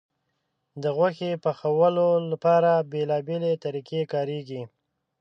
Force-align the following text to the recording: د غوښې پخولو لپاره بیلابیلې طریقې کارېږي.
د 0.81 0.83
غوښې 0.97 1.31
پخولو 1.43 2.09
لپاره 2.31 2.71
بیلابیلې 2.91 3.53
طریقې 3.63 4.01
کارېږي. 4.13 4.61